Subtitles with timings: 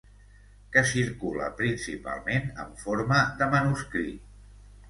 [0.75, 4.29] Que circula principalment en forma de manuscrit.